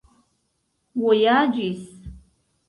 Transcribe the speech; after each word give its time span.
vojaĝis 1.03 1.85